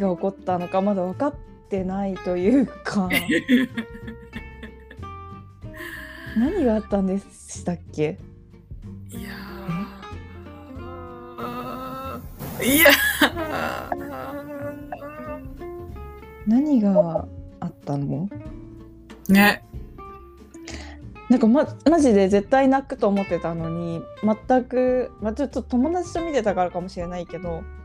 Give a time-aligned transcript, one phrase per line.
[0.00, 1.34] が起こったのかまだ分かっ
[1.68, 3.08] てないというか。
[6.36, 8.18] 何があったんでしたっけ？
[9.10, 12.64] いやー。
[12.64, 12.90] いや
[16.46, 17.26] 何が
[17.60, 18.28] あったの？
[19.28, 19.64] ーね。
[21.30, 24.02] なんかまマジで絶対泣くと思ってたのに
[24.48, 27.79] 全く、まあ、ちょっと友達と見てたからかもしれないけどえ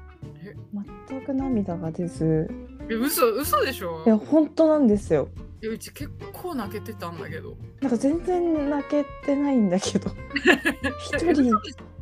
[1.10, 2.50] 全く涙が出ず。
[2.90, 4.04] え嘘嘘でしょ？
[4.06, 5.28] いや本当なんですよ。
[5.62, 7.56] いやうち結構泣けてたんだけど。
[7.82, 10.12] なんか全然泣けてないんだけど。
[11.00, 11.52] 一人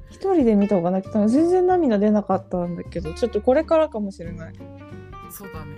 [0.10, 1.28] 一人で見た方が泣けたの。
[1.28, 3.14] 全然涙出なかったんだけど。
[3.14, 4.54] ちょっとこれからかもしれない。
[4.54, 4.56] っ
[5.30, 5.72] そうだね。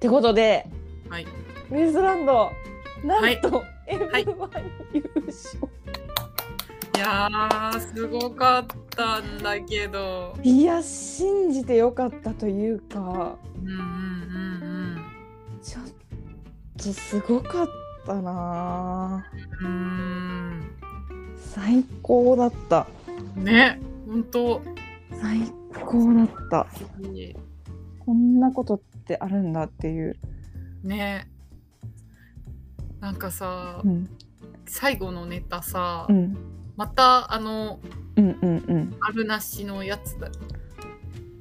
[0.00, 0.66] てことで
[1.08, 1.26] はい。
[1.70, 2.50] ウエストランド
[3.04, 3.36] なはい。
[3.36, 3.62] んと、は
[4.18, 4.30] い M1
[4.94, 6.03] 優勝、い
[6.98, 10.36] やーすごかったんだけど。
[10.42, 13.36] い、や信じてよかったというか。
[13.62, 13.76] うんうん
[14.62, 15.00] うん。
[15.62, 15.84] ちょっ
[16.76, 17.68] とすごかっ
[18.06, 19.26] たな。
[19.62, 20.76] うん。
[21.36, 22.86] 最高だった。
[23.36, 24.62] ね本当。
[25.20, 25.40] 最
[25.84, 26.66] 高だった。
[28.04, 30.16] こんなことってあるんだっていう、
[30.82, 31.28] ね。
[33.00, 34.08] なんかさ、うん。
[34.66, 36.36] 最後のネタさ、うん、
[36.76, 37.78] またあの
[38.16, 38.96] うんうんうん。
[39.00, 40.28] あるなしのやつだ。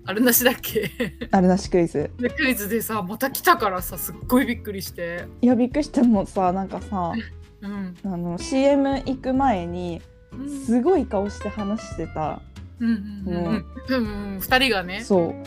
[0.06, 0.90] あるなしだっけ？
[1.32, 2.12] あるなしクイズ。
[2.20, 5.26] でクイズでさまた来たからさすっごいびっくりして。
[5.42, 7.14] いやびっくりしてもさなんかさ
[7.62, 7.96] うん。
[8.06, 10.02] あの CM 行く前に
[10.38, 10.50] うん。
[10.66, 12.42] すごい顔して話してた、
[12.80, 13.66] うんうんうんうん。
[13.88, 14.02] う。
[14.02, 15.02] んうん二人がね。
[15.04, 15.20] そう。
[15.22, 15.44] うんうんうん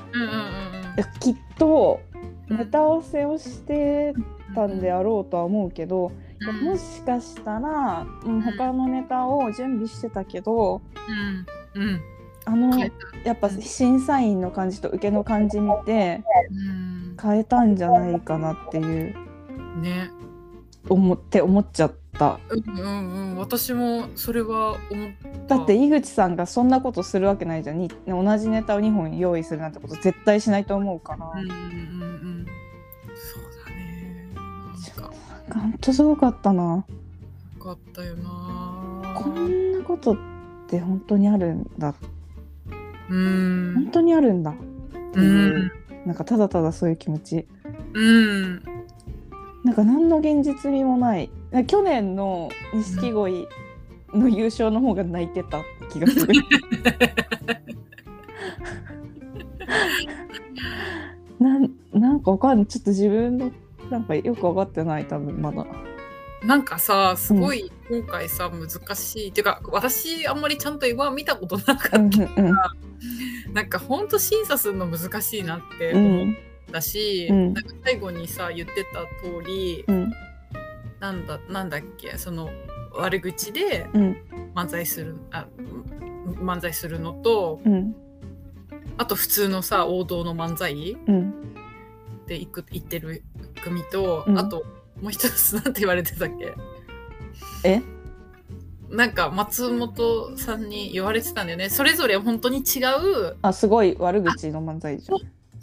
[1.21, 2.01] きっと
[2.49, 2.57] うん。
[2.57, 4.15] ネタ合わせをして
[4.55, 6.65] たんであろうとは思うけど、うん。
[6.65, 10.83] もしかしたら、うん、他のネタを準備してたけど
[11.75, 11.83] うん。
[11.83, 12.01] うん。
[12.45, 12.79] あの
[13.25, 17.17] やっぱ審査員の感じと受けの感じ見てうん。
[17.21, 19.15] 変えたんじゃないかなっていう。
[19.81, 20.11] ね。
[20.89, 22.39] 思って思っちゃった。
[22.49, 23.37] うんうんうん。
[23.37, 25.11] 私もそれは思っ
[25.49, 25.57] た。
[25.57, 27.79] だって井口さんがそんなことするわけないじゃん。
[27.79, 32.06] に同じネタを2本用意するなんてこと絶対しないと思うから、うんうん
[35.53, 36.63] ほんとすごかったな。
[36.63, 36.85] よ
[37.61, 39.15] かったよな。
[39.15, 40.17] こんなことっ
[40.69, 41.95] て本当にあるんだ。
[43.09, 43.75] うん。
[43.75, 44.51] 本当にあるんだ。
[44.51, 44.55] っ
[45.13, 45.73] てういう、ん。
[46.07, 47.47] なんかただただそういう気持ち。
[47.95, 48.63] うん。
[49.65, 51.31] なんか何の現実味もない。
[51.67, 53.49] 去年の錦鯉
[54.15, 56.35] の優勝の方が泣いてた気がする。
[61.41, 62.67] なんなんかわかんない。
[62.67, 63.51] ちょっと自分の
[63.91, 65.67] なんかよく分かってない多分まだ。
[66.43, 69.29] なんかさすごい今回さ難しい。
[69.31, 72.55] っていうか私あんまりちゃんと M1 見たことなかった、うんうん。
[73.53, 76.37] なんかほんと審査するの難しいなってう思っん
[76.73, 77.55] たし、うん。
[77.55, 80.13] なんか最後にさ言ってた通り、うん。
[81.01, 82.51] なんだなんだっけその
[82.95, 84.17] 悪口でうん。
[84.55, 85.47] 漫才するあ
[86.41, 87.95] 漫才するのとうん。
[88.99, 91.35] あと普通のさ王道の漫才うん。
[92.27, 93.23] で行く行ってる
[93.67, 94.39] 組と、うん。
[94.39, 94.65] あと
[95.03, 96.55] もう一つなんて言われてたっけ？
[97.65, 97.83] え？
[98.89, 101.69] なんか松本さんに言われてたんだよね。
[101.69, 102.79] それぞれ本当に違
[103.31, 105.19] うあすごい悪口の漫才じゃん。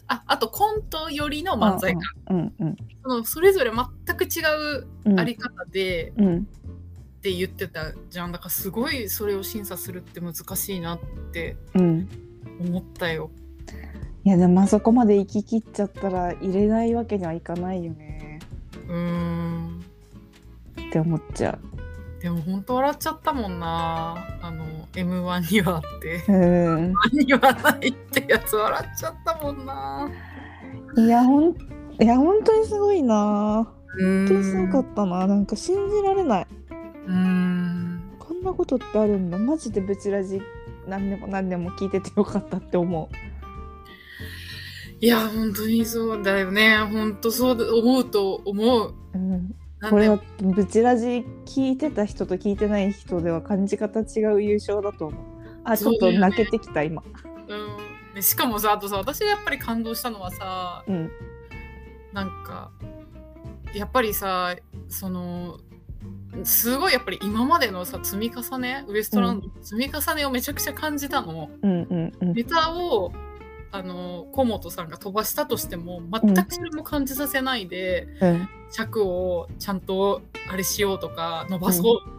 [0.07, 1.99] ああとコントよりの漫才か、
[2.29, 2.75] うんうん。
[3.01, 4.41] そのそれぞれ全く違
[4.81, 5.19] ううん。
[5.19, 6.37] あり方で、うん。
[6.39, 8.33] って言ってたじゃん。
[8.33, 10.99] だからすごいそれを審査するって難しいなっ
[11.31, 12.09] てうん。
[12.59, 13.31] 思ったよ
[14.25, 18.39] いやでもあそこまで行き切っちゃったら入れないわけにはいかないよね。
[18.87, 19.83] うーん
[20.79, 21.59] って思っちゃ
[22.21, 24.15] でも本当笑っちゃったもんな。
[24.41, 24.63] あの
[24.95, 26.23] m 1にはあって。
[26.31, 30.09] ううんにはないってやつ笑っちゃったもんな。
[30.95, 31.55] いやほんい
[31.99, 33.67] や本当にすごいな。
[33.97, 35.27] う本当にすごかったな。
[35.27, 36.47] なんか信じられない。
[37.07, 38.01] うーん。
[38.19, 39.37] こんなことってあるんだ。
[39.37, 40.41] マジでブチラジ
[40.87, 43.09] 何でも何でも聞いててよかったって思
[45.03, 46.77] いや本当にそうだよね。
[46.77, 48.95] 本当そうだ思うと思う。
[49.13, 49.53] う、うん、
[49.89, 55.21] これはブチラジ聞いてた人と聞いてない人では感じ方違う優勝だと思う。
[55.65, 57.03] あちょっと泣けてきた今。
[57.49, 58.15] うん。
[58.15, 61.11] でしかもさあとさ私がやっぱり感動したのはさうん。
[62.13, 62.71] なんか
[63.75, 64.55] やっぱりさ
[64.87, 65.59] その
[66.45, 71.49] すごいやっぱり今までのさ積み重ねウエストランドの積み重ねをめちゃくちゃ感じたの。
[71.61, 72.33] うんうんうん。
[72.33, 73.11] ネタを
[73.73, 78.49] あの河本さんが飛ばしたとしても全くそれも感じさせないで、うん。
[78.69, 80.21] 尺をちゃんと
[80.51, 82.09] あれしようとか伸ばそう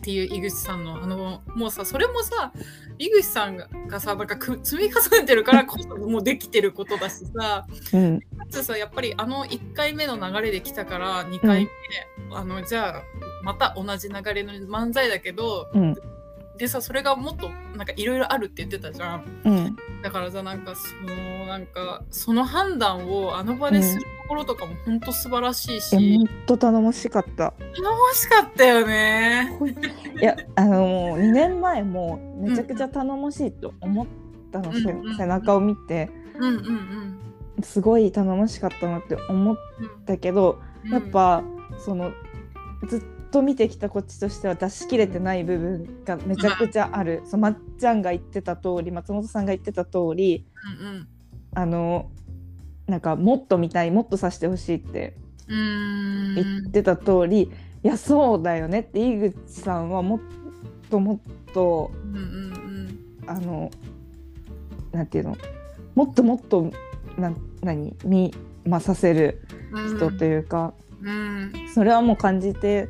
[0.00, 2.52] っていう井口さんのあのもうさそれもさ
[2.98, 8.20] 井口さんががさなんかく積み重ねてるからこそもうできてることだしさうん。
[8.20, 13.02] かつさやっぱりあの1回目の流れで来たから2回目、あのじゃあ
[13.42, 15.96] また同じ流れの漫才だけどうん
[16.62, 19.24] でさそれがもっとなんかいろいろあるって言ってたじゃん。
[19.44, 27.52] うんだからさなんかそのなんかその判断をあの場でするところとかも本当素晴らしいし、いやほんと頼もしかった。
[27.74, 29.58] 頼もしかったよね。
[30.22, 34.06] いやあのもう2年前もめちゃくちゃ頼もしいと思っ
[34.52, 36.10] たの、うん背中を見て。
[36.36, 37.62] うんうんうん。
[37.64, 39.56] すごい頼もしかったなって思っ
[40.06, 40.92] たけど、うん。
[40.92, 41.42] やっぱ
[41.84, 42.12] その
[42.86, 50.46] ずっと見てきたこっちとしては出し切れてない部分がめちゃくちゃある、そうまっちゃんが言ってた通り松本さんが言ってた通り
[50.80, 51.08] うん
[51.54, 52.10] あの
[52.86, 55.16] なんかもっと見たいもっとさせてほしいって
[55.48, 56.34] うんうん。
[56.34, 57.48] 言ってた通り、い
[57.82, 60.20] やそうだよねって井口さんはもっ
[60.90, 63.70] ともっとうんうんあの
[64.92, 65.36] なんていうの？
[65.94, 66.70] もっともっと
[67.16, 67.32] な
[67.62, 67.96] 何？
[68.04, 68.34] 見
[68.64, 69.42] まさせる
[69.72, 71.52] うん人というか、うん。
[71.74, 72.88] それはもう感じて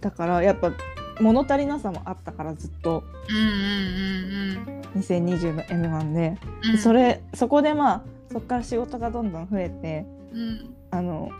[0.00, 0.72] だからやっぱ
[1.20, 3.04] 物足りなさもあったからずっと。
[3.28, 6.78] うんうん2020の m 1で、うんうん。
[6.78, 8.02] それそこでまあ
[8.32, 10.74] そこから仕事がどんどん増えてうん。
[10.90, 11.30] あの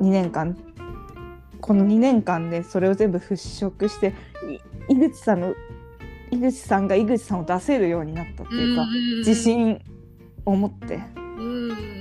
[0.00, 0.56] 2年間。
[1.60, 3.34] この2年間でそれを全部払
[3.68, 4.14] 拭して
[4.88, 5.54] い井口さんの
[6.30, 8.86] 井口さんが井口さんを出せるようになったっていうか、
[9.18, 9.80] 自信
[10.44, 11.72] を持ってうんうん。
[11.72, 11.97] すごかった。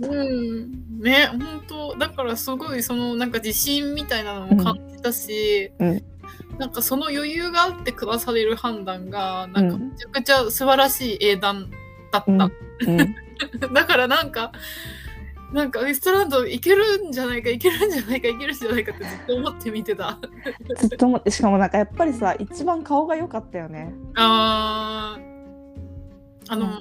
[0.00, 1.00] うん。
[1.00, 6.04] ね本当だからすごいそのなんか自信みたいなのも感じたし、うん。
[6.58, 11.70] なんかその余裕があって下される判断がなんかうんめちゃくちゃ素晴らしい英断
[12.12, 12.40] だった、うん。
[12.40, 13.14] うん。
[13.72, 14.52] だからなんか
[15.52, 20.18] なんかウエストランドいけるんじゃないかいけるんじゃないかいけるんじゃないかってずっと思って見てた。
[20.76, 23.94] ずっと思ってしかもなんかやっぱりさ一番顔が良かったよね。
[24.14, 25.36] あー。
[26.48, 26.80] あの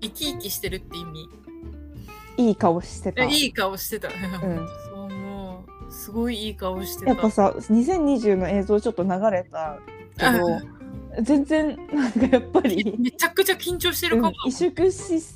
[0.00, 1.28] 生き生きしてるって意味
[2.40, 3.24] いい顔してた。
[3.24, 4.12] えいい顔してた、ん。
[4.12, 7.10] そうもうすごいいい顔してた。
[7.10, 9.78] やっぱさ2020の映像ちょっと流れた
[10.16, 10.60] けど
[11.22, 14.16] 全然なんかやっぱり、めちゃくちゃ緊張してうん。
[14.16, 15.34] る顔、萎縮しし,、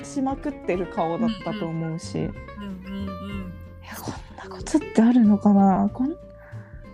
[0.00, 3.52] うしまくってる顔だったと思うし、いうんうんうん。
[3.86, 5.88] やこんなことってあるのかな？
[5.94, 6.10] こん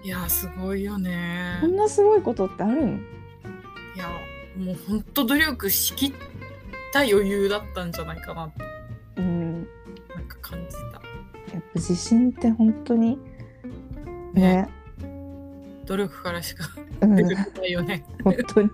[0.03, 1.59] いやすごいよね。
[1.63, 3.07] こんなすごいことってあるん？
[3.97, 4.09] いや
[4.57, 6.13] もうほんと努力しきっ
[6.93, 8.63] た余裕だったんじゃないかなって
[9.17, 9.69] うん。
[10.15, 11.55] なんか感じた。
[11.55, 13.19] やっぱ自信って本当に
[14.33, 14.69] ね。
[15.87, 16.69] 努力からしか
[17.01, 17.17] うん。
[17.17, 18.05] 出てこないよね。
[18.25, 18.71] 本当に。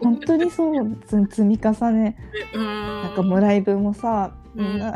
[0.00, 2.16] 本当にそうつ積み重ね。
[2.54, 2.64] うん。
[2.64, 4.94] なんかもうライブもさみんな、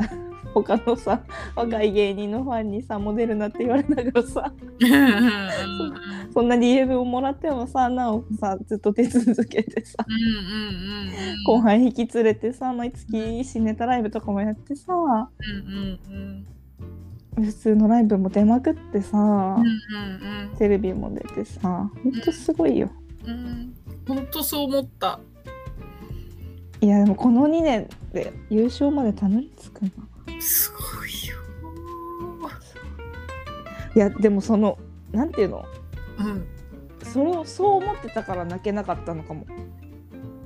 [0.55, 1.23] 他のさ
[1.55, 10.05] 若い芸人のファンにさモデルなって言われながらさうんうんうんそんな DM をもらってもさなおさずっと出続けてさ
[11.47, 14.93] 後輩引き連れてさ毎月新ネタライブとかもやってさ
[17.37, 19.59] 普通のライブも出まくってさ、
[20.59, 22.91] テレビも出てさほんとすごいよ。
[23.25, 23.75] うん。
[24.07, 25.21] 本当そう思った。
[26.81, 29.91] いやでもこの2年で優勝までたどり着くな。
[30.41, 31.37] すごいよ
[33.95, 34.79] いやでもその
[35.13, 35.65] なんていうの？
[36.19, 36.47] うん
[37.03, 39.47] それをそう思ってたから泣けなかったのかも。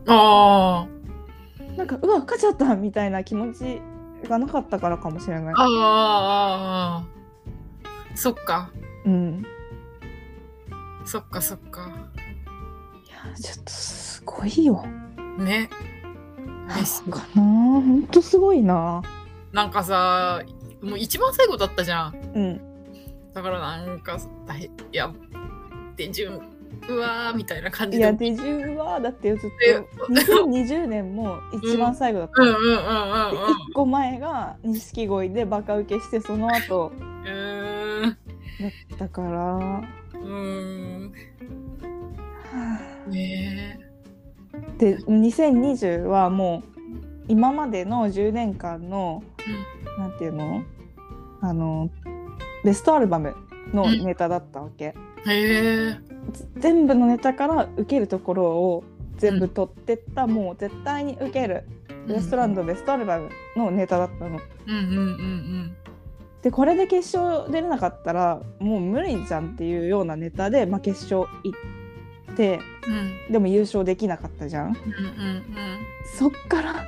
[0.07, 0.87] あ
[1.77, 3.81] なんかうわ勝っちゃったみたいな気持ち
[4.29, 5.61] がなかったからかもしれないあ。
[5.61, 5.69] ああ
[6.99, 7.07] ああ
[8.15, 8.71] そっか
[9.05, 9.45] うん。
[11.05, 11.91] そっかそっか
[13.07, 14.85] いやちょっとすごいよ。
[15.39, 15.69] ね
[16.69, 19.03] なんかな本当すごいな。
[19.53, 20.43] なんかさ
[20.81, 22.33] もう一番最後だったじゃん。
[22.35, 22.61] うん。
[23.33, 25.13] だからなんかだいいや
[25.97, 26.41] で順
[26.89, 28.05] うわーみたいな感じで。
[28.05, 29.85] いや手順はだってずっえと
[30.47, 32.43] 2020年も一番最後だった。
[32.43, 32.83] うんうんうんうんで
[33.71, 36.93] 1個前が錦鯉でバカ受けしてその後。
[37.25, 38.17] うん
[38.61, 39.83] だったから、は
[40.15, 41.13] うーん。
[42.53, 43.11] あ。
[43.11, 43.79] ね
[44.79, 46.73] で2020はもう
[47.29, 49.23] 今までの10年間の、
[49.99, 50.63] なんていうの？
[51.41, 51.91] あの
[52.65, 53.35] ベストアルバム
[53.73, 54.95] のネタだったわけ、
[55.27, 55.99] えへえ
[56.59, 58.85] 全部のネタから受けるところを
[59.17, 61.65] 全部取ってった、もう絶対に受ける。
[62.09, 64.41] ウエストランドベストアルバムのネタだったの。
[64.67, 65.77] うんうんうん。
[66.43, 71.55] でこれで決勝出れなかったらもう無理じゃんっていうようなネタで、まあ、決勝行
[72.33, 72.59] って
[72.89, 72.95] うん。
[72.95, 74.67] うんでも優勝できなかったじゃん。
[74.67, 75.43] うんうん
[76.19, 76.85] そっから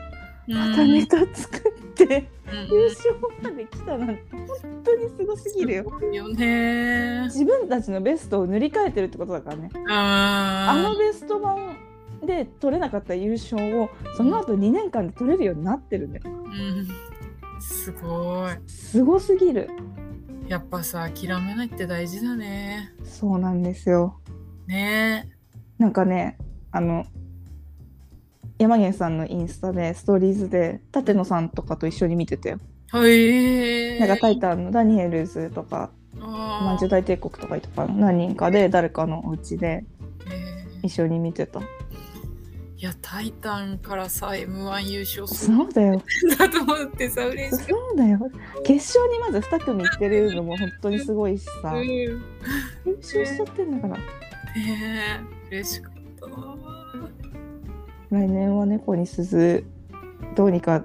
[0.48, 0.54] うん。
[0.54, 6.00] またネタ作っってうん優勝まで来たなんて本当にすごすぎるよ。
[6.12, 9.70] よね自分たちのベストを塗り替えてるってことだからね。
[9.88, 11.76] ああのベスト版
[12.24, 16.22] で取れなかった優勝をその後2年間で取れるようになってるんだよ。
[16.26, 16.88] うん
[17.60, 19.70] すごいすごすぎる。
[20.48, 24.20] やっぱさ諦めないって大事だねそうなんですよ。
[24.66, 25.28] ね
[25.78, 26.36] なんかね
[26.70, 27.06] あの
[28.64, 32.58] 山源さんのインスタでストーリーズで舘野さんとかと一緒に見てたよ。
[32.90, 35.90] はいなんかタイタンのダニエルズとか、
[36.20, 39.84] あまあ、ジェダイ帝国とかとか何人かで誰かのお家で
[40.82, 41.60] 一緒に見てた。
[41.60, 46.02] いやタイタンからさ M1 優勝すそうだよ。
[46.38, 48.18] だと思ってさ嬉しいそうだよ。
[48.64, 51.72] 決勝にまず2組行ってるのも本当にすごいしさ。
[51.74, 52.22] うん優
[53.02, 53.96] 勝しちゃってんだから。
[53.96, 54.02] ね
[55.50, 56.73] え嬉しかったな
[58.14, 59.64] 来年は猫に鈴
[60.36, 60.82] どうにか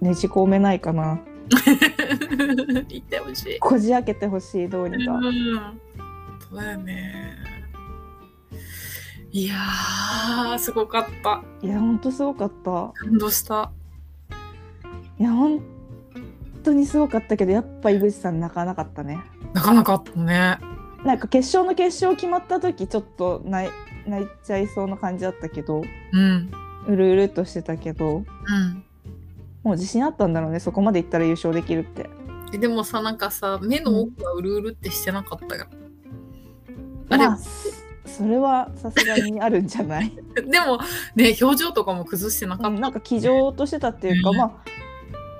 [0.00, 1.20] ねじ込めないかな。
[2.88, 5.12] 言ってほしいこじ開けてほしいどうにか。
[5.12, 5.32] うん
[6.50, 7.36] そうだよね
[9.30, 12.92] いやーすごかったいやほんとすごかった。
[12.94, 13.70] 感動した
[15.18, 15.60] いや本
[16.62, 19.20] 当にすごかったけどやっぱ井口さん泣かなかったね。
[19.54, 20.58] なかなかあったね
[21.04, 23.72] なんか決勝の決勝決まった時ちょっと泣い
[24.10, 26.50] 泣いちゃいそうな感じだったけどうん
[26.86, 28.24] うるうるっとしてたけどうん。
[29.62, 32.08] もう自信あったんだろうねそこまでいったら優勝できるって。
[32.52, 35.66] えでもさなんかさ目の奥がうるうるってしてなかったよ、
[37.08, 37.38] あれまあ
[38.04, 40.12] それはさすがにあるんじゃない？
[40.34, 40.78] でも
[41.14, 42.68] ね表情とかも崩してなかった。
[42.68, 44.36] うんなんか気丈としてたっていうか、うん。
[44.36, 44.52] まあ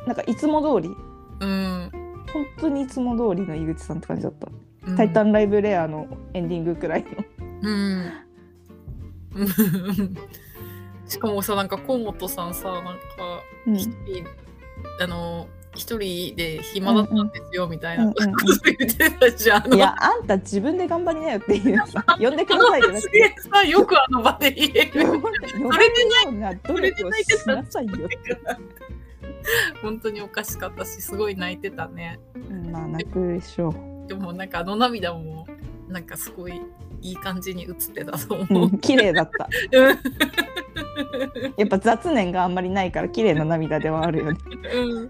[0.06, 0.94] なんかいつも通り。
[1.40, 1.90] うん、
[2.32, 4.48] 本当にいつも通りの井口さんって感じだった。
[4.86, 4.96] うん。
[4.96, 7.08] タイタンライブレアのエンディングくらいの。
[7.62, 8.12] うん。
[9.34, 9.48] うん
[11.12, 12.92] しかもさなんか河本さんさなんか
[13.66, 14.24] うん一人、
[15.00, 18.24] あの一人で暇だったんですよみたいなこと
[18.78, 19.74] 言ってたじゃん。
[19.74, 23.40] いやあんた自分で頑張りなよっていう さ呼んでくださいじゃなくすげえて。
[23.42, 25.06] さよくあの場で言える。
[25.12, 27.92] 呼ばれるような努力をしなさいよ。
[29.82, 32.18] 本当におかしかったしすごい泣いてたね。
[32.34, 33.74] うんまあ泣くでしょ
[34.08, 35.46] でもなんかあの涙も
[35.88, 36.60] なんかすごい
[37.00, 38.46] いい感じに映ってたとう。
[38.48, 38.64] 思う。
[38.64, 39.48] うん綺麗だった。
[40.96, 44.38] うんやっぱ雑念があんまりないから綺麗な涙ではあるよね。
[44.74, 45.08] うん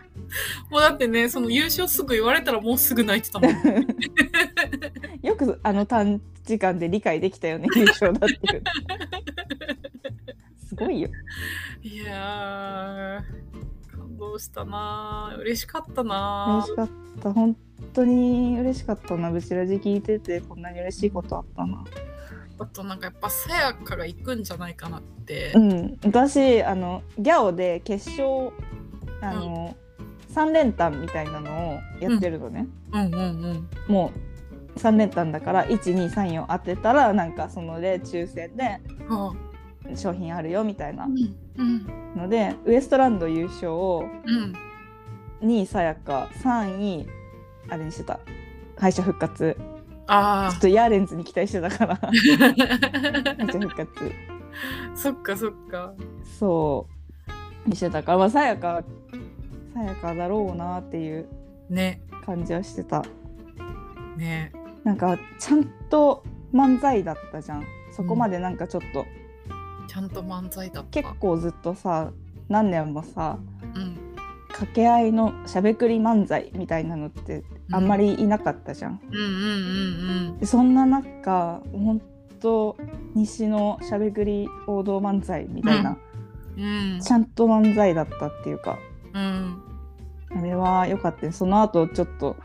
[0.71, 3.53] もうだってねその優勝すぐ言われたらもうすぐ泣いてたもん。
[5.23, 8.63] よくあの短時間で理解できたよね 優勝だっていう。
[10.67, 11.09] すごいよ。
[11.83, 16.89] いやー感動したなー嬉しかった嬉なしかっ
[17.21, 17.33] た。
[17.33, 17.57] 本
[17.93, 19.31] 当に嬉しかったな。
[19.31, 21.85] ブチラジ聞いててこんなに嬉しいことあったな。
[22.59, 25.53] あとなんかやっぱさやかが行くんじゃないかなって。
[25.55, 25.59] う。
[25.59, 28.51] ん、私あのギャオで決勝
[29.21, 29.77] あの、
[30.35, 33.21] 3連単みたいなのをやってるのね、うんうんう
[33.55, 33.69] ん。
[33.89, 34.13] も
[34.77, 39.35] う3連単だから1234当てたらなんかそので抽選では
[39.95, 41.07] 商品あるよみたいな
[42.17, 44.53] のでウエストランド優勝をうん。
[45.43, 47.09] 2位さやか3位
[47.69, 48.21] あれにしてた。
[48.79, 49.57] 敗者復活
[50.07, 51.97] ちょあっとヤーレンズに期待してたから。
[51.97, 52.13] 敗
[53.47, 53.91] 者復活
[54.95, 55.95] あ、そっかそっか。
[56.39, 56.87] そ
[57.67, 57.69] う。
[57.69, 58.13] にしてたか。
[58.13, 58.83] らまあさやか
[59.75, 61.29] さやかだろうなっていう
[61.71, 62.03] ね。
[62.27, 63.05] 感じはしてた。
[64.17, 64.53] ね。
[64.85, 67.65] なんかちゃんと漫才だったじゃん。
[67.93, 69.05] そこまでなんかちょっと、
[69.89, 71.03] ちゃんと漫才だった。
[71.03, 72.11] 結構ずっとさ
[72.49, 73.39] 何年もさ
[73.75, 73.99] うん。
[74.53, 79.01] 掛け合いのしゃべくり漫才みたいなのってあんまりいなかったじゃん、
[80.45, 82.01] そんな中ほん
[82.41, 82.77] と
[83.15, 85.97] 西のしゃべくり王道漫才みたいな、
[86.57, 86.95] うん。
[86.95, 87.01] うん。
[87.01, 88.79] ちゃんと漫才だったっていうか。
[89.15, 89.63] うん。
[90.35, 91.33] あれは良かったね。
[91.33, 92.37] その後ちょっと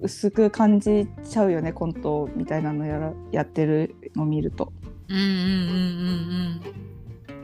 [0.00, 4.72] 薄く感じちゃうよねコントみたいなのやらやってるの見ると。
[5.08, 5.32] うんうんうんう
[6.72, 6.86] ん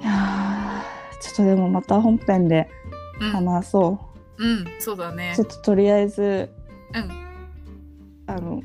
[0.00, 2.68] いやーちょっとでもまた本編で
[3.20, 3.98] 話そう、うん、
[4.78, 5.32] そうだね。
[5.36, 5.44] ちょ。
[5.44, 6.50] っととりあえず
[6.94, 7.10] うん。
[8.26, 8.62] あの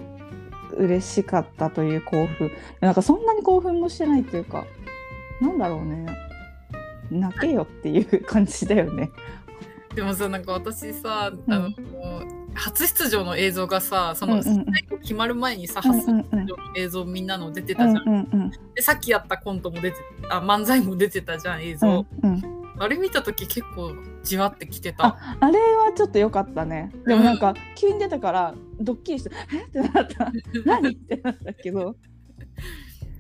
[0.78, 2.52] 嬉しかったという興奮。
[2.82, 4.66] なんかそんなに興奮もしてないっていうか
[5.42, 6.06] なんだろうね。
[7.10, 9.12] 泣けよっていう感じだよね。
[9.96, 11.54] でもさなんか私さ、うん。
[11.54, 11.72] あの
[12.54, 14.66] 初出場の映像がさそのうん
[15.02, 16.24] 決まる前にさ、うんうん初うん。
[16.24, 18.08] 出場の映像みんなの出てうんたじゃん。
[18.08, 19.98] うんうんでさっきやったコントも出て
[20.30, 25.08] あ漫才も出てたじゃん映う像、んうんあれ見た時結構じわってきてた。
[25.08, 26.92] ああれはちょっと良かったね。
[27.06, 29.64] でもなんか急に出たからドッキリして「え？
[29.64, 30.32] っ?」てなった。
[30.66, 30.94] 何？
[30.94, 31.96] ってなったけど。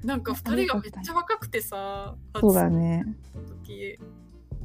[0.04, 3.04] なんか2人がめっちゃ若くてさそうだね。
[3.64, 3.98] 時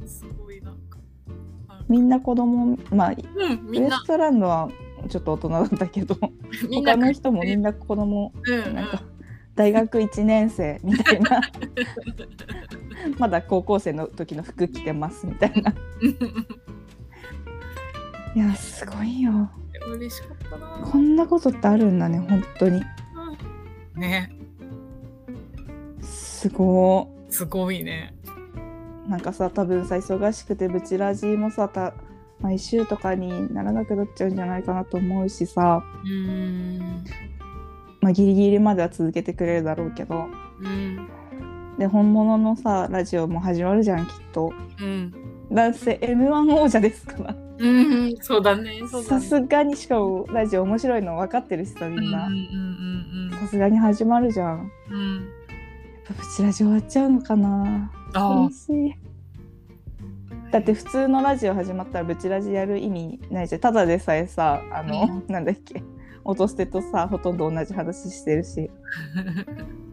[0.05, 0.99] すごいなんか
[1.89, 3.97] みんな子供まあうんみんな。
[3.97, 4.69] ウエストランドは
[5.09, 6.15] ちょっと大人だったけど。
[6.71, 8.31] 他の人もみんな子供。
[8.45, 8.75] うんうん。
[8.75, 9.01] なんか
[9.55, 11.41] 大学1年生みたいな
[13.19, 15.73] まだ高校生の時の服着てますみたいな。
[18.35, 19.49] いやすごいよ。
[19.87, 20.67] 嬉しかったな。
[20.91, 22.81] こんなことってあるんだね本当に。
[23.95, 24.31] ね。
[26.01, 28.15] すごすごいね。
[29.07, 31.93] いなんかさ多分さ忙しくてブチラジもさた
[32.39, 37.05] 毎週とかにならなくなっちゃうんじゃないかなと思うしさ、うーん。
[38.01, 40.25] まあ、ギリギリまでは続けてくれるだろうけど。
[40.59, 41.22] うん
[41.77, 44.53] で本物のさラジオも始まるじゃんきっと。
[44.79, 45.13] うん。
[45.51, 47.35] 男性 m 1王者ですから。
[47.57, 48.79] うんそうだね。
[48.89, 52.27] そうださねすがにしかもラジオ面白いの分かってるしさみんな。
[52.27, 54.71] うんうんうんさすがに始まるじゃん。
[54.89, 55.29] うんうん
[56.05, 57.91] やっぱブチラジ終わっちゃうのかな。
[58.13, 58.95] あ悲しい。
[60.51, 63.61] だって普通のラジオ始まったらブチラジやる意味ないじゃん。
[63.61, 65.81] ただでさえさあの、なんだっけ。
[66.25, 68.69] 音捨てとさほとんど同じ話してるし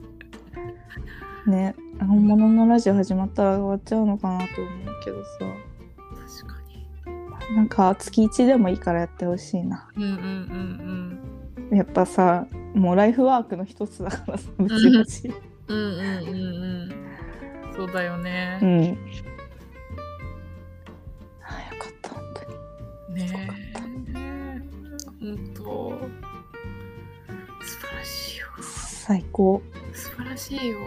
[1.47, 5.31] ね本物のラジオ始まったら終わっちゃうのかなと思うけどさ。
[6.39, 6.61] 確か
[7.49, 7.57] に。
[7.57, 9.89] なんか月1でもいいからやってほしいな。
[9.97, 10.15] うんうんう
[11.75, 15.33] んやっぱさもうライフワークの一つだからさブチラジ
[15.69, 17.75] うんうんうんうんうん。
[17.77, 18.59] そうだよね。
[18.61, 18.99] う、ん。
[21.43, 23.15] ああよかった本当に。
[23.15, 24.21] ねえ。
[25.21, 25.63] 本当。
[27.63, 29.63] 素晴らしいよ最高
[29.95, 30.79] 素晴らしいよ。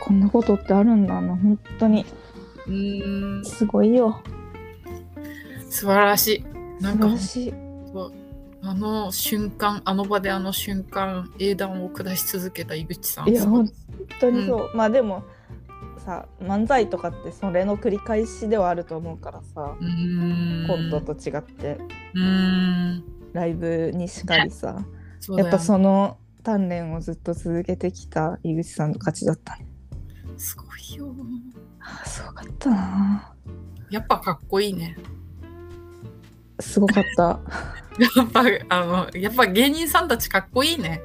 [0.00, 1.36] こんなことってあるんだな。
[1.36, 2.04] 本当に。
[2.66, 3.44] うーん。
[3.44, 4.22] すごいよ。
[5.68, 6.44] 素晴らし
[6.80, 6.82] い。
[6.82, 7.54] なんか素晴らしい。
[8.66, 13.28] あの瞬間あの場であの瞬間英断を下し続けた井口さん。
[13.28, 13.70] いや本
[14.20, 15.22] 当にそう、まあでも
[15.98, 21.78] さ漫才とかってそれの繰り返しではあると思うからさ、コントと違って。
[22.14, 23.04] うーん。
[23.34, 24.86] ライブにしかりさ、
[25.18, 29.56] そうだよやっぱその鍛錬をずっと続けてきた井口さんの勝ちだった。
[29.56, 29.66] ね
[30.36, 31.14] すごいよ。
[31.80, 33.34] ああすごかったな。
[33.90, 34.96] やっぱかっこいいね。
[36.60, 37.40] すごかった。
[38.16, 41.00] やっぱあのやっぱ芸人さんたちかっこいいね。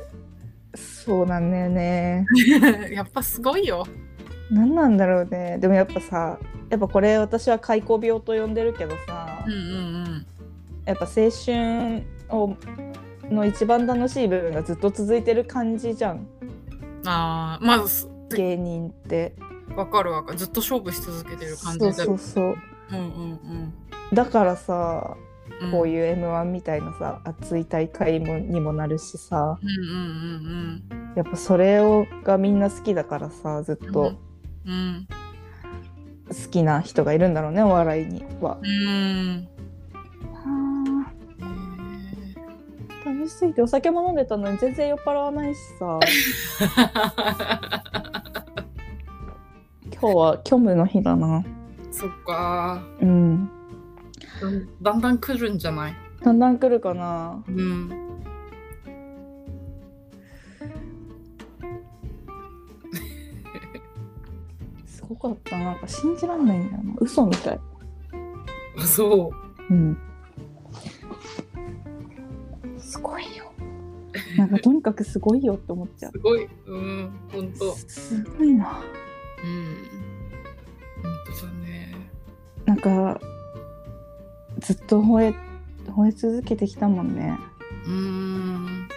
[0.75, 2.25] そうなんだよね。
[2.91, 3.85] やっぱすごいよ。
[4.51, 5.57] 何なんだろうね。
[5.59, 10.25] でもやっぱさやっぱこれ私は開口病と呼んでるけどさ、うんうん。
[10.85, 12.55] やっぱ青春を
[13.31, 16.17] の一番楽しい部分がずっと続いてる感じじゃん。
[16.17, 16.27] うん
[17.05, 19.33] あーまず芸人って。
[19.75, 20.37] わかるわかる。
[20.37, 21.93] ずっと勝負し続けてる感じだ。
[21.93, 22.55] そうそうそう。
[22.91, 23.73] うんうん
[24.13, 25.15] だからさ
[25.61, 25.71] うん。
[25.71, 29.57] こういう m 1みたいなさ熱い大会もにもなるしさ。
[29.61, 33.91] うんうんうんやっぱそれをがみんな好きだからさずっうん。
[33.93, 34.13] と
[34.65, 35.07] うん。
[36.29, 38.57] 好きな人がいるんだろうねお笑いには。
[38.61, 39.47] うん
[43.29, 45.99] しすぎてお酒も飲んでたのに全然酔っ払わないしさ
[50.01, 51.39] 今日は虚無の日だな。
[51.39, 51.43] ー
[51.91, 53.49] そっかうん
[54.81, 55.93] だんだん来るんじゃない？
[56.23, 57.43] だんだん来るかな。
[57.47, 57.89] うん
[64.85, 67.59] すごかったなんか信じらんないんだよな嘘みたい。
[68.77, 69.31] あそ
[69.69, 69.97] うん。
[72.89, 73.51] すごいよ。
[74.35, 77.75] なんかとにかくすごいよって思っちゃうすごいうんほんとう。
[77.75, 78.81] すごいな。
[79.43, 79.75] うん
[81.03, 81.95] ほんとだね
[82.65, 83.21] なんか
[84.57, 85.35] ずっと吠え
[85.91, 87.37] 吠え続けてきたもんね。
[87.85, 88.87] うん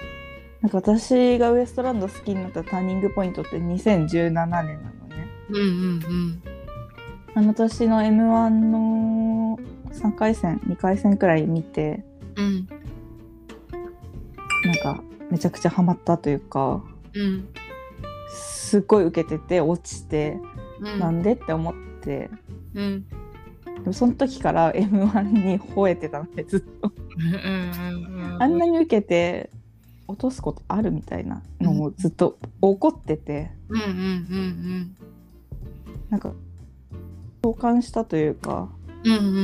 [0.62, 5.28] なんか私がウエストランド好きになったターニングポイントって2017年なのね。
[5.50, 6.42] うんうん
[7.34, 9.58] あの年の m 1の
[9.90, 12.04] 3回戦2回戦くらい見て
[14.82, 16.82] かめちゃくちゃハマったというか
[17.14, 17.48] うん。
[18.28, 20.38] すっごい受けてて落ちて、
[20.80, 20.98] うん。
[20.98, 22.30] なんでって思って。
[22.74, 23.06] うん。
[23.64, 26.92] でもその時から m 1に吠えてたのでずっと。
[28.38, 29.50] あんなに受けて
[30.08, 33.50] 落とすことあるみたいなのもずっと怒ってて。
[33.68, 34.96] うんうんうん。
[36.08, 36.32] なんか
[37.42, 38.68] 共感したというか
[39.04, 39.36] うんうんうんう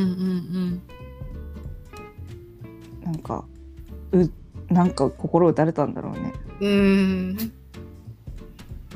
[3.05, 3.05] ん。
[3.05, 3.45] なんか
[4.13, 4.31] う
[4.71, 6.33] なんか心打たれたんだろうね。
[6.61, 7.53] うん。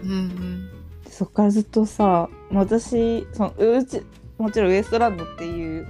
[0.03, 0.71] うんうん。
[1.05, 4.03] でそっからずっとさ私そのうち
[4.39, 5.87] もちろんウエストランドっていう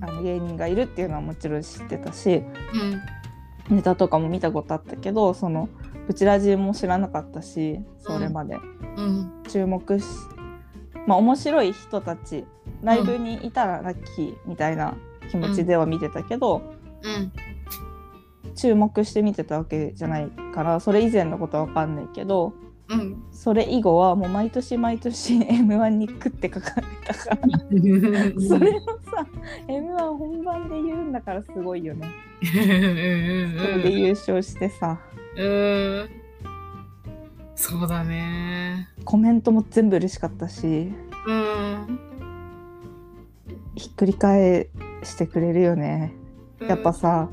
[0.00, 2.42] あの芸人がいるっていうのはもちろん知ってたし
[3.68, 3.76] うん。
[3.76, 5.68] ネタとかも見たことあったけどその
[6.06, 8.58] ブチラジも知らなかったしそれまで、
[8.96, 10.04] うん注目し
[11.06, 12.44] まあ面白い人たち
[12.82, 14.96] ライブにいたらラッキーみたいな
[15.30, 16.62] 気持ちでは見てたけど、
[17.02, 17.32] うん
[18.54, 22.54] 注目して見てたわけじゃないからそれ以前のことは分かんないけど
[22.88, 23.22] うん。
[23.32, 27.58] それ以後はもう毎年毎年 m 1に食ってかかってたから。
[28.40, 29.26] それをさ
[29.68, 32.08] m 1本番で言うんだからすごいよね。
[32.42, 35.00] それで優勝してさ。
[35.36, 36.08] うん。
[37.56, 40.92] そうだねコメントも全部嬉しかったし
[41.26, 41.98] うん。
[43.76, 44.68] ひっくり返
[45.02, 46.12] してくれるよね。
[46.60, 47.28] やっぱさ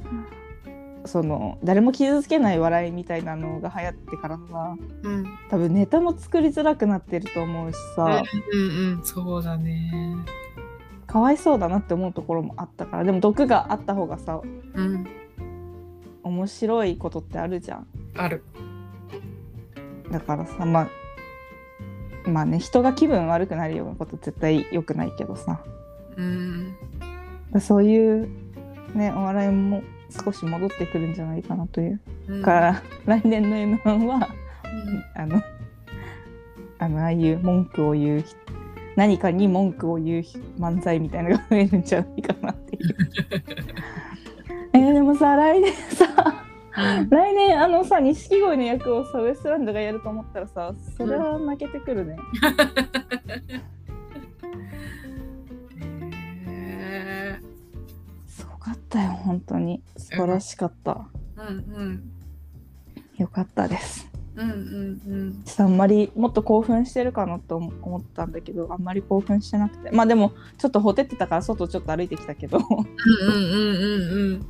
[1.06, 5.26] その誰も傷つけない笑いみたいなのが流行ってからさうん。
[5.50, 8.24] 多分ネタも作りづらくなってると思うしさ。
[8.54, 9.04] うんうん。
[9.04, 10.16] そうだね。
[11.08, 13.04] かわいそうだなって思うところもあったから。
[13.04, 14.42] でも毒があった方がさ
[14.74, 15.08] うん。
[16.24, 17.88] 面白いことってあるじゃん。
[18.16, 18.44] ある。
[20.12, 25.64] だからさまあまあね人が気分悪くなるようなこと絶対良くないけどさ。
[26.16, 26.76] うん。
[27.60, 28.30] そういう
[28.94, 35.42] ねお笑いも少し戻ってくるんじゃないかなといううんから来年の m 1はうんあの
[36.80, 38.36] あのああいう文句を言う人
[38.96, 40.24] 何かに文句を言う
[40.60, 42.96] 漫才みたいなのが増えるんじゃないかなっていう。
[44.74, 46.06] えーでもさ来年さ
[47.10, 52.18] 来年あのさ錦鯉の役をさウエストランドがやると思ったらさそれは負けてくるね。
[58.92, 59.82] ったよ本当に。
[59.96, 61.08] 素晴らしかった。
[61.38, 62.12] ーうんうん。
[63.18, 64.10] よかったです。
[64.36, 65.44] うんうんうん。
[65.58, 69.92] あんまりもっと興奮してるかなと思思ったんだけどあんまり興奮してなくて。
[69.92, 72.58] まあでもちょっとほてってたから外ちょっと歩いてきたけど。
[72.58, 72.66] うん
[73.28, 74.46] うんうんうん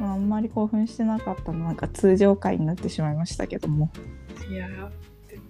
[0.00, 3.90] あんまり興奮してなかったのなんか通常回になってしまいましたけども。
[4.50, 4.90] いやー
[5.28, 5.40] で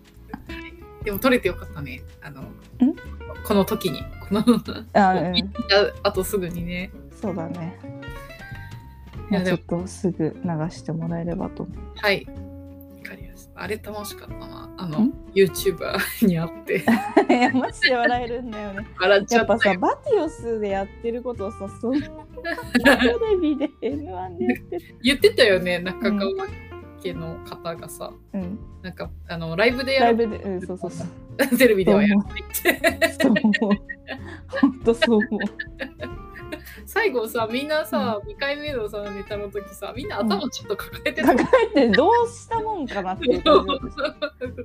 [1.05, 2.03] でも取れてよかったね。
[2.21, 2.43] あの
[3.47, 4.03] この時に。
[4.29, 4.45] この
[4.93, 5.35] あ、うん、
[6.03, 6.91] あとすぐにね。
[7.25, 7.94] そうだね
[9.31, 11.65] ちょもっとすぐ流してもらえればと。
[11.65, 12.27] 思うはい。
[12.27, 13.63] わかりました。
[13.63, 14.75] あれ楽しかったな。
[14.77, 16.85] あのん？YouTuber に会って。
[17.29, 18.87] いやマジで笑えるんだよね。
[18.99, 24.97] 笑っちやっぱさゃったよバティオスでやってることをさそんなテレビで M1 でやってる。
[25.03, 26.33] 言ってたよね中川
[27.03, 28.59] 家の方がさ、うん。
[28.83, 30.19] なんかあのライブでやる。
[30.19, 31.07] ライブでうんそうそうそう。
[31.59, 33.09] テレビではやらないって。
[33.21, 33.95] そう思う。
[34.61, 35.41] ほんとそう思う
[36.95, 43.43] 最後さみんなさ、2回目のさネタの時さみんな頭ちょっと抱えてた、抱えてどうしたもんかなっていう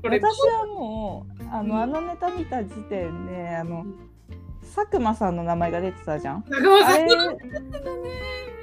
[0.04, 3.84] 私はもうあのあのネタ見た時点であの
[4.76, 6.46] 佐久間さんの名前が出てたじゃん。
[6.48, 7.08] あれ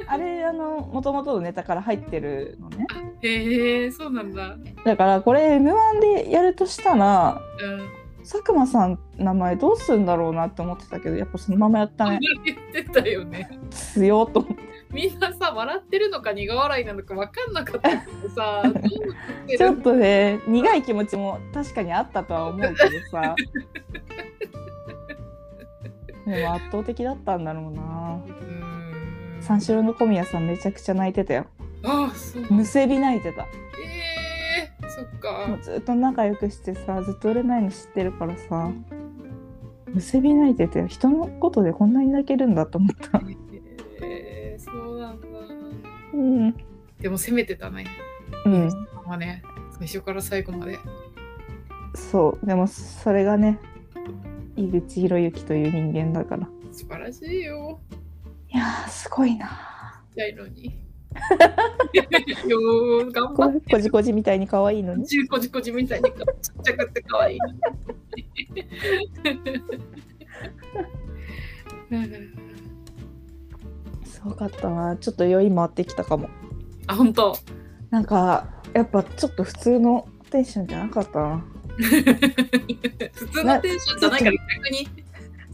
[0.08, 2.86] あれあの元々のネタから入ってるのね。
[3.22, 4.56] へえそうなんだ。
[4.84, 12.18] だからこれ M1 でやるとしたらうん佐久間さん名前どうするんだろうなって思ってたけどやっぱそのままやったね。
[12.44, 14.44] 言ってたよね強っと
[14.92, 18.62] みんなさ笑ってるのか苦笑いなのか分かんなかったけどさ
[19.56, 22.74] ちょっとね苦い気持ちも確かにあったとは思うけど
[23.10, 23.36] さ。
[26.26, 28.20] でも圧倒的だったんだろうな。
[28.40, 28.66] うん
[29.40, 31.46] 三四郎の小宮さんめちゃくちゃ泣いてたよ。
[31.84, 33.42] あそうむせび泣いてた。
[33.42, 33.46] えー、
[34.96, 38.72] そっもかうずっと仲良くしてさずっと売れないの知ってるからさ
[39.92, 43.22] むせび泣いてて人のことでこんなに泣けるんだと思った。
[44.02, 45.26] えー、そうなんだ
[46.14, 46.54] うん。
[46.98, 47.86] でも攻めてたね
[48.44, 48.68] うん。
[49.06, 49.42] まあね
[49.78, 50.78] 最初から最後まで
[51.94, 52.46] そう。
[52.46, 53.58] でもそれがね
[54.56, 56.48] 井口博之という人間だから。
[56.72, 57.80] 素晴らしいよ
[58.48, 60.02] いやーすごいな。
[60.10, 60.85] ちっちゃいのに
[63.12, 65.06] 頑張こってこじこじみたいに可愛いのに。
[65.06, 66.16] ちこじこじみたいにちっ
[66.62, 67.38] ちゃくて可愛い
[71.90, 72.34] うん
[74.04, 74.96] すごかったな。
[74.96, 76.28] ちょっと酔い回ってきたかも。
[76.86, 77.36] あ本当
[77.90, 81.44] なんかやっぱちょっと普通のテンションじゃなかったな。
[81.76, 81.82] 普
[83.28, 84.88] 通のテンションじゃないから逆に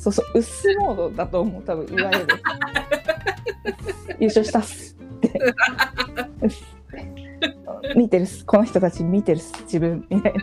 [0.03, 2.27] そうそう、薄モードだと思う、多分いわゆる。
[4.19, 4.92] 優勝したっす
[7.97, 10.41] 見てるこの人たち見てる自分みたいな。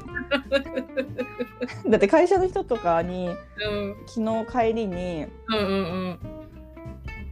[1.89, 3.35] だって会社の人とかに、うん。
[4.05, 5.67] 昨日帰りに、うんうんう
[6.09, 6.19] ん。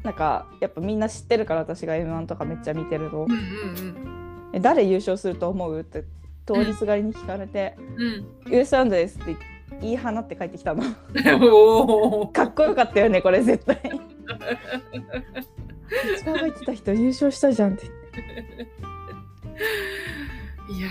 [0.03, 3.95] なんか、やっぱみんな知ってるから、私が M1 とかめっちゃ見てるとう、ん
[4.53, 5.79] え誰優勝すると思う？
[5.79, 6.03] って
[6.45, 7.75] 通りすがりに聞かれて、
[8.45, 8.53] うん。
[8.53, 9.36] ウエストランドですって
[9.81, 10.83] 言い放って帰ってきたの。
[12.31, 13.81] かっこよかったよね、これ絶対。
[16.17, 17.86] 一番入ってた人優勝したじゃんって。
[20.69, 20.88] いや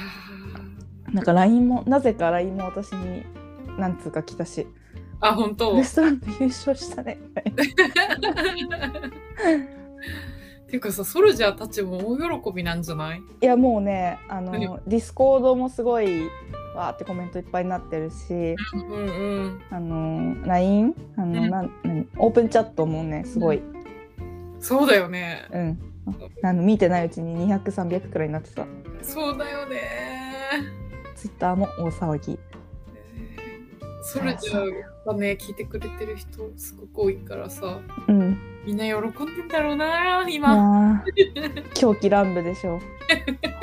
[1.12, 3.24] なんか LINE もなぜか LINE も私に
[3.78, 4.66] 何通か来たし。
[5.20, 5.72] あ本当？
[5.74, 7.18] ウエストランド優勝したね。
[7.40, 7.42] っ
[10.68, 13.20] ていうかさソルジャーたちも大喜びなんじゃない？
[13.40, 16.22] いやもうねあの、うんディスコードもすごい
[16.74, 21.50] わーってコメントいっぱいになってるしうんうんあの LINE あの、うん。
[21.50, 21.64] な
[22.18, 23.62] オープンチャットもねすごい、
[24.66, 25.46] そうだよね。
[25.52, 25.78] うん。
[26.42, 28.66] あの見てないうちに200300くらいになってた。
[29.00, 29.80] そうだよね。
[31.14, 32.36] ツイッターも大騒ぎ。
[34.02, 37.78] ソルジャーがね聞いてくれてる人すごく多いからさ。
[38.08, 38.36] うん。
[38.64, 41.04] みんな喜んでんだろうな今。
[41.04, 41.70] ー。
[41.74, 42.80] 狂気乱舞でしょ。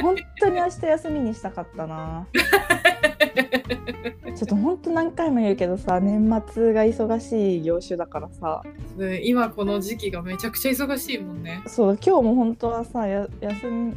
[0.02, 2.26] 本当に明日休みにしたかったな
[4.36, 8.63] ちょっと本当何回も言うけどさ年末が忙しい業種だからさ。
[8.98, 11.62] ね今この時期がめちゃくちゃ忙しいもんね。
[11.68, 13.94] そう今日も本当はさや休み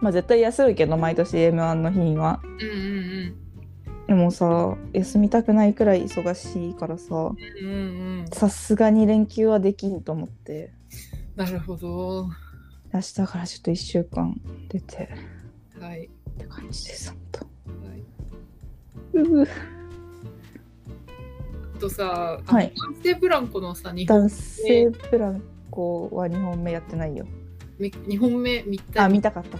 [0.00, 2.40] まあ絶対休むけど毎年 M1 の日には。
[2.42, 3.34] うんうん
[4.06, 8.26] でもさ休みたくないくらい忙しいからさうんうんうん。
[8.30, 10.72] さすがに連休はできんと思って。
[11.36, 12.28] なるほど。
[12.92, 15.08] 明日からちょっと1週間出て。
[15.80, 17.53] はい、って感じです本はい、当
[19.14, 19.46] う
[21.78, 22.72] とさ、はい。
[22.74, 27.26] 男性ブランコのさ男性ブランコは2本目やってないよ。
[27.78, 29.04] み二本目見たい。
[29.04, 29.58] あ見たかった。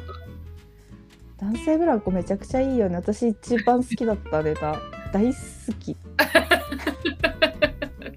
[1.38, 2.97] 男性ブランコめちゃくちゃいいよね。
[2.97, 4.81] 私一番好きだったネタ。
[5.12, 5.33] 大好
[5.79, 5.97] き。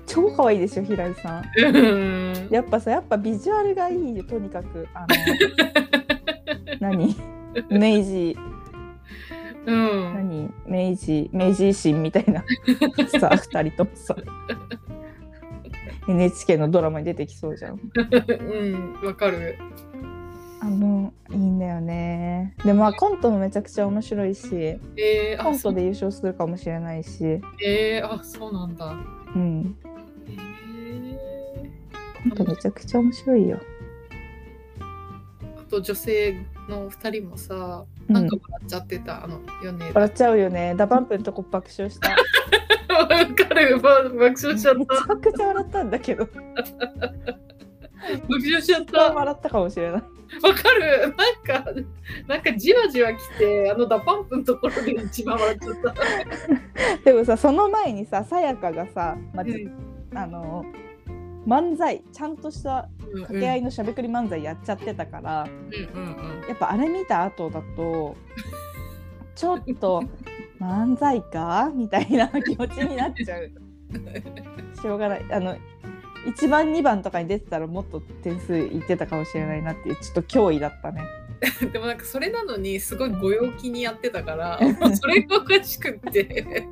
[0.06, 2.48] 超可愛いでしょ平井さん。
[2.50, 4.88] やっぱさやっぱビジュアルがいいよとにかく。
[4.94, 5.08] あの
[6.80, 7.16] 何？
[7.70, 8.38] 明治
[9.68, 10.14] うん。
[10.14, 10.52] 何？
[10.66, 12.44] 明治明治維新みたいな。
[13.20, 14.16] さ二人ともさ
[16.08, 17.80] NHK のドラマに出てきそうじゃん。
[18.40, 19.58] うんわかる。
[20.60, 22.56] あのいいんだよね。
[22.64, 27.42] でまあコントもめちゃくちゃ面白いしえー、コントで優勝するかもしれないし。
[27.64, 28.98] えー、あそうなんだ。
[29.36, 29.76] うん。
[30.30, 31.30] え
[32.24, 33.60] コントめちゃくちゃ面白いよ。
[34.80, 40.76] ー、あと女性の二人もさうんなんか笑っちゃってた、あのよね笑っちゃうよね。
[40.76, 42.10] DA PUMP のとこ爆笑した。
[42.98, 46.26] わかるば爆笑しちゃっめちたゃくちゃ笑ったんだけど。
[46.26, 46.36] 爆
[48.30, 49.14] 笑しちゃった。
[49.14, 50.02] 笑ったかもしれない。
[50.02, 50.02] わ
[50.54, 51.16] かる。
[51.46, 51.72] なんか
[52.28, 55.94] なんかじわじわきてあの DA PUMP のところで一番笑っちゃった。
[57.04, 60.18] でもさその前にささやかがさ、まあじうん。
[60.18, 60.66] あの
[61.46, 66.48] 漫才ちゃんとしたうん掛け合いのしゃべくり漫才やっちゃってたから、うんうんうん。
[66.48, 68.16] やっぱあれ見た後だと
[69.36, 70.04] ちょっと
[70.60, 73.52] 漫才かみたいな気持ちになっちゃう。
[74.82, 75.26] しょうがない。
[75.32, 75.56] あの
[76.26, 81.02] 1番2番とかに出てたらもっと点数いってたかもしれないなっていうちょっと脅威だったね。
[81.72, 84.60] でもなんかそれなのにすごいご陽気にやってたから
[84.96, 86.68] それがおかしくって。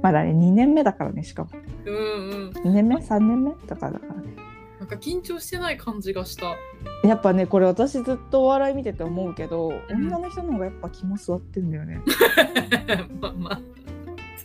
[0.00, 1.50] まだね2年目だからねしかも。
[1.84, 2.50] うんうん。
[2.50, 3.50] 2年目？3年目？
[3.66, 4.43] とかだからね
[4.84, 6.56] なんか緊張してない感じがした。
[7.02, 10.08] やっぱねこれ私ずっとお笑い見てて思うけど、うん。
[10.08, 12.02] 女の人の方がやっぱ肝座ってんだよね。
[13.18, 13.60] まあまあ。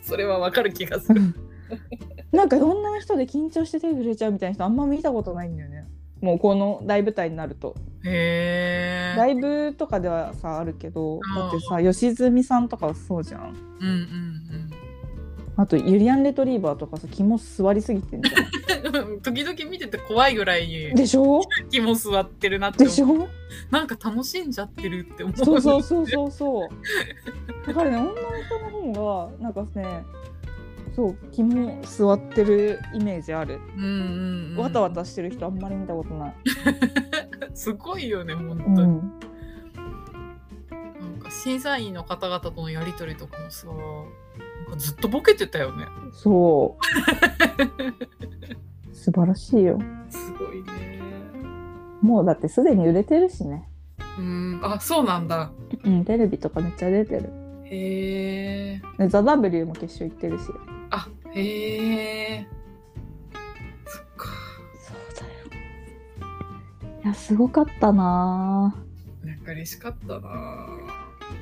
[0.02, 1.20] それはわかる気がする。
[2.32, 5.86] なんか女の人で緊張して手震えちゃうみたいな人あんま見たことないんだよね。
[6.22, 7.76] もうこの大舞台になると。
[8.06, 9.16] へえ。
[9.18, 14.69] ライブとかではさあるけどだってさ吉住さんとかはそうじゃんうんうん
[15.60, 18.32] あとユリアン・レトリーバーとかさ肝座りすぎてんじゃ
[19.00, 19.20] うん。
[19.20, 21.42] 時々見てて怖いぐらいんでしょ？
[21.70, 23.28] 気も座ってるなってでしょ？
[23.70, 25.36] なんか楽しんじゃってるって思う。
[25.36, 26.68] そうそうそうそうそう。
[27.66, 28.58] だからね女の人
[28.94, 30.02] の方がなんかね
[30.96, 33.60] そう肝座ってるイメージある。
[33.76, 36.34] うんうん、うん、わたわたしてる人あんまり見たことない。
[37.52, 39.12] すごいよね本当に、うん、
[40.98, 43.66] なんか審査員の方々とのやり取りとかもさ
[44.76, 46.84] ずっとボケてたよねそう。
[48.94, 49.78] 素晴らしいよ。
[50.08, 51.00] すごいね
[52.02, 53.68] もうだってすでに売れてるしね。
[54.18, 55.52] うんあそうなんだ
[55.84, 57.30] うん、テレビとかめっちゃ出てる。
[57.64, 60.44] へえでザ・ W も決勝行ってるし。
[60.90, 62.46] あへえ
[63.86, 64.26] そっか
[64.82, 67.02] そうだよ。
[67.04, 68.74] いや、すごかったな
[69.24, 70.66] なんか嬉しかったな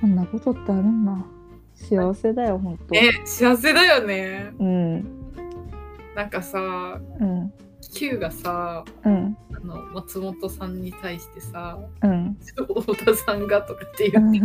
[0.01, 1.38] こんなことってあるんだ。
[1.79, 2.85] 幸せだよ、ほんと。
[2.93, 5.05] え幸せだよねうん。
[6.15, 7.53] なんかさうん。
[7.95, 9.37] Q がさうん。
[9.55, 12.37] あの松本さんに対してさうん。
[12.41, 14.41] 太田さんがとかって言って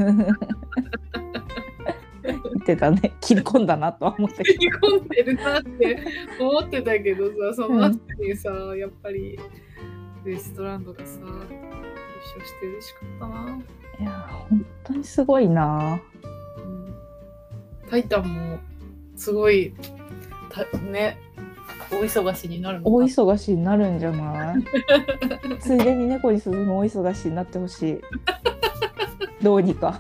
[2.24, 3.14] 言ってたね。
[3.20, 6.00] 切り込んだなとは思ったけ切り込んでるなって
[6.40, 9.38] 思ってたけどさ その後にさ、やっぱり
[10.24, 13.58] ウエストランドがさ優勝して嬉しかったな、
[13.98, 14.04] ど。
[14.04, 14.12] いや、
[14.50, 16.43] 本当にすごいなうん
[17.94, 18.58] タイタンも
[19.16, 19.72] すごい
[20.50, 21.20] たね
[21.92, 24.64] 大忙しになる大忙しになるんじゃない？
[25.62, 28.02] ついでに猫に鈴も大忙しになってほしい。
[29.44, 30.00] どうにか。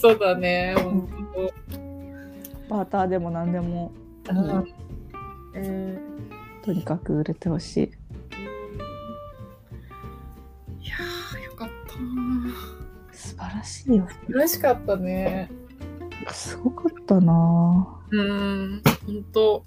[0.00, 1.08] そうだね本
[2.68, 3.90] バーターでも何でも、
[4.22, 4.68] 当、うん。
[5.54, 5.98] え
[6.62, 7.80] とにかく売れてほしい。
[7.80, 7.90] ーい
[10.88, 11.98] やーよかった。
[11.98, 12.54] な
[13.10, 14.06] 素晴らしいよ。
[14.28, 15.50] 嬉しかったね
[16.28, 18.00] すごかったな。
[18.10, 19.64] うん本当。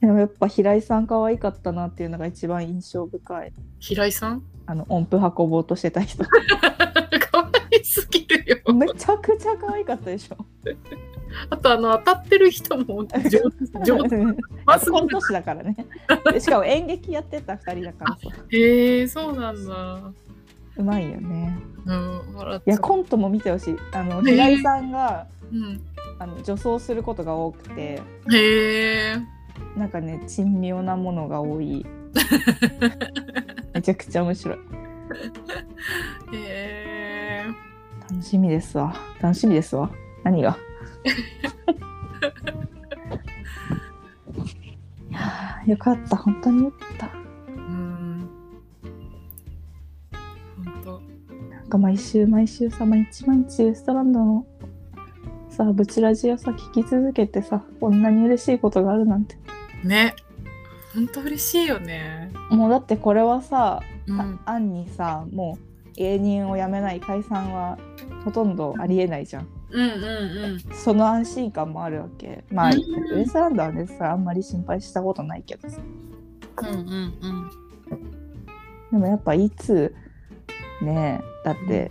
[0.00, 3.52] でもやっぱ平井さん可愛かったなっていうのが一番印象深い。
[3.80, 4.42] 平井さん？
[4.66, 6.24] あの音符運ぼうとしてた人。
[7.30, 8.74] 可愛すぎるよ。
[8.74, 10.36] めちゃくちゃ可愛かったでしょ。
[11.50, 13.28] あとあの当たってる人も上手。
[13.84, 15.76] 上手コント師だからね。
[16.32, 18.12] でしかも演劇やってた2人だから。
[18.14, 18.18] さ
[18.50, 20.12] へえそうなんだ。
[20.78, 21.58] うまいよね。
[21.86, 23.76] うんいやコントも見てほしい。
[23.92, 25.80] あのね平井さんがうん。
[26.18, 28.00] あの女装することが多くて。
[28.32, 29.16] へえ
[29.76, 31.84] なんかね珍妙なものが多い。
[33.74, 34.58] めちゃくちゃ面白い。
[36.32, 37.44] へえ
[38.10, 38.94] 楽しみですわ。
[39.20, 39.90] 楽しみですわ。
[40.24, 40.56] 何が？
[45.10, 46.16] いやーよかった。
[46.16, 47.10] 本当によかった。
[47.46, 48.28] うん。
[50.84, 51.02] 本
[51.50, 54.46] なんか毎週毎週さ毎日毎日ウエストランドの
[55.56, 59.38] さブチラジをさ聞き続けてさこんなに嬉しいことがあるなんて。
[59.82, 60.14] 当ね。
[60.94, 62.30] 本当嬉しいよね。
[62.50, 64.20] もうだってこれはさ、うん。
[64.20, 67.78] あアンにさもう芸人を辞めない解散は
[68.22, 69.48] ほとんどありえないじゃん。
[69.70, 72.44] うんうんその安心感もあるわけ。
[72.50, 73.16] まあ、うん。
[73.16, 75.80] ウエストランドはねさあんまり心配したことないけどさ。
[76.58, 77.50] うんうんうん。
[78.92, 79.94] でもやっぱいつ
[80.82, 81.90] ねえだって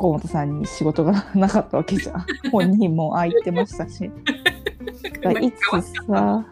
[0.00, 2.26] 河本さんに仕事がなかったわけじゃん。
[2.50, 4.10] 本人も空いてましたし。
[5.22, 5.60] だからいつ
[6.06, 6.46] さ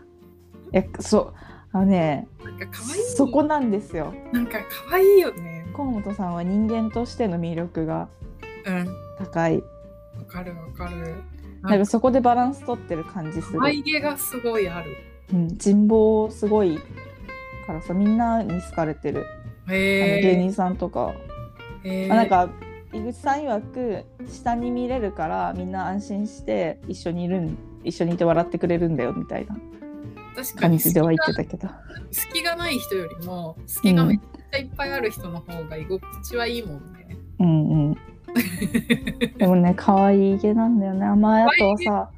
[0.71, 1.35] いやそう
[1.73, 2.29] あのね
[3.17, 4.13] そこなんですよ。
[4.33, 4.59] なんか
[4.91, 5.67] 可愛いよね。
[5.75, 8.09] 河本さんは人間としての魅力が
[8.67, 8.89] うん。
[9.19, 9.57] 高い。
[9.57, 11.17] わかるわかる。
[11.63, 13.61] なんかそこでバランス取ってる感じする。
[13.61, 14.97] 可、愛げがすごいある。
[15.33, 16.79] うん、人望すごい
[17.67, 19.27] からさみんなに好かれてる、
[19.67, 21.15] あのへえ芸人さんとか、
[21.85, 22.49] へえあなんか
[22.92, 29.57] 井口さん曰く下に見れるからみんな安心して一緒にいるん一緒にいて笑ってくれるんだよみたいな。
[30.35, 31.68] 確か感にじでは言って隙たけど。
[31.68, 37.16] が隙がない人よりも隙がめっちゃいっぱいある人の方が居心地はいいもんね。
[37.40, 37.96] うんうん。
[39.38, 41.07] でもね可愛いげなんだよね。
[41.07, 42.11] あんまあとはさ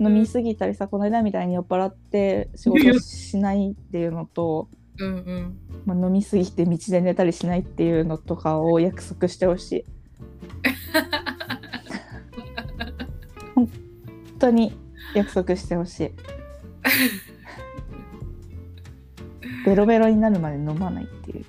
[0.00, 5.58] 飲みすぎたりさこの間みたいに酔っ払って仕事しないっていうのと、うんうん。
[5.84, 9.84] まあ、飲みすぎて道で寝たりしないっていうのとかを約束してほしい
[13.54, 13.70] 本
[14.38, 14.76] 当に
[15.14, 16.10] 約束してほしい。
[19.64, 21.44] ベロベロになるまで飲まないっていう。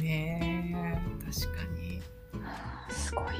[0.00, 0.98] ねえ
[1.30, 2.00] 確かに。
[2.90, 3.30] すごいよ。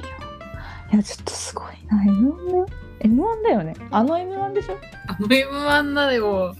[0.93, 2.03] いやちょっとすごいな。
[2.03, 2.67] M1 だよ
[3.01, 3.73] M1 だよね。
[3.91, 4.77] あの M1 でしょ？
[5.07, 6.53] あの M1 なでも。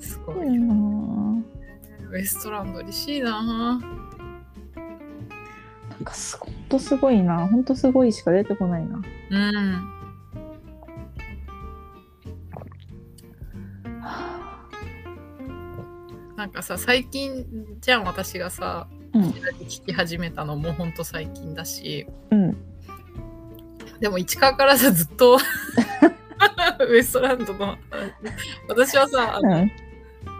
[0.00, 0.34] すごい。
[0.36, 0.74] すごいな
[2.10, 3.80] ウエストランド嬉しいな。
[6.00, 7.46] なんかすほんとすごいな。
[7.46, 9.02] ほんとすごいしか出てこないな。
[9.30, 10.00] うん。
[16.36, 17.44] なんかさ最近
[17.82, 19.22] じゃん私がさうん。
[19.24, 22.06] 聞き始めたのもほんと最近だし。
[22.30, 22.56] うん。
[24.00, 25.36] でも市川からさずっと
[26.88, 27.76] ウエストランドの
[28.68, 29.70] 私はさうん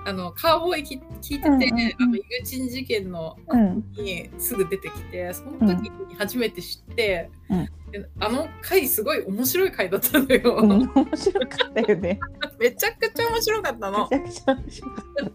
[0.04, 1.70] あのカーボーイき聞いてて、うんうんうん。
[2.00, 3.84] あのイグチン事件のうん。
[3.92, 7.68] にすぐ出てきてその時に初めて知って、うん。
[7.90, 12.20] であの回すごい面白い回だったのよ、うん、面白かったよね。
[12.58, 14.08] めちゃくちゃ面白かったの。
[14.10, 15.30] めちゃくちゃ面白かっ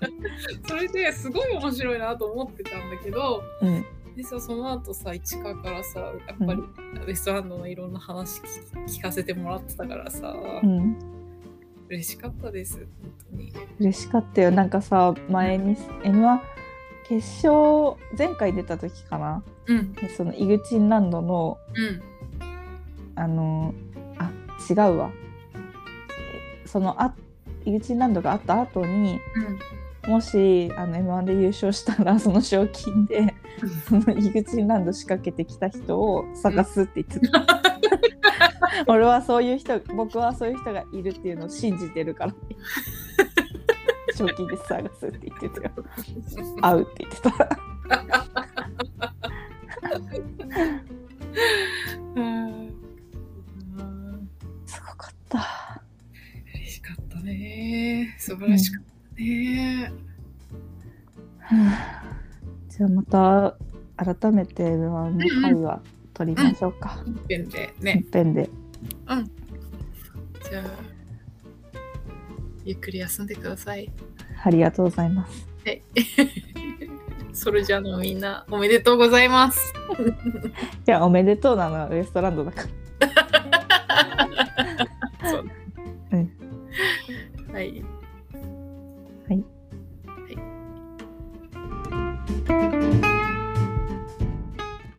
[0.64, 0.68] た。
[0.68, 6.62] それですごい面白いなと思ってたんだけどうん、でさその後さ市川からさやっぱり
[7.06, 10.98] ウエストランドのいろんな話聞聞かせてもらってたからさ、うん、
[11.90, 12.88] 嬉しかったです本
[13.32, 14.52] 当に嬉しかったよ。
[14.52, 16.40] なんかさ、前に M1
[17.08, 19.44] 決勝前回出た時かな？
[19.68, 22.02] うんそのイグチンランドのうん
[23.16, 23.74] あの
[24.18, 24.32] あ
[24.70, 25.12] 違うわ。
[25.54, 27.14] えそのあ
[27.66, 29.20] イグチンランドがあった後に
[30.06, 33.34] うんもしあの M1 で優勝したらその賞金で
[33.88, 37.46] そのイグチンランド仕掛けてきた人を探すって言ってた。
[38.88, 42.36] 俺はそういう人僕はそういう人がいるっていうのを信じてるから。
[44.16, 45.72] 賞金で探すって言ってたよ。
[46.62, 47.60] 会うって言ってた。
[52.16, 52.72] うん。
[54.66, 55.84] すごかった。
[56.54, 58.16] 嬉しかったね。
[58.18, 58.84] 素晴らしかっ
[59.16, 59.92] たね。
[61.40, 61.56] は
[62.02, 62.06] あ
[62.78, 63.56] じゃあまた
[63.96, 65.82] 改めて M1 の回は
[66.16, 66.90] 取りましょうか。
[67.06, 68.06] 本編で一ね。
[68.12, 68.50] 遍で。
[69.08, 69.26] うん。
[69.26, 70.64] じゃあ、
[72.64, 73.92] ゆっくり休んでください。
[74.44, 75.48] ありがとうございます。
[75.66, 75.82] はい。
[77.34, 79.74] それじゃあのみんなおめでとうございます。
[80.88, 82.62] いや、おめでとうなのはウエストランドだか
[85.22, 85.30] ら。
[85.30, 85.46] そう。
[86.12, 86.32] うん
[87.52, 87.72] はい。
[87.72, 87.86] はい。